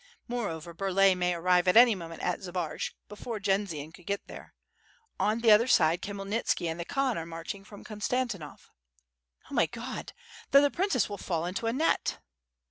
[0.27, 4.55] Moreover, Burlay may arrive at any moment at Zbaraj, before Jendzian could get there.
[5.19, 8.71] On the other side Khrayelnitski and the Khan are marching from Konstantinov."
[9.51, 10.13] "Oh, my God!
[10.49, 12.17] then the princess will fall into a net."